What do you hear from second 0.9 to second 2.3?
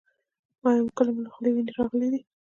کله مو له خولې وینه راغلې ده؟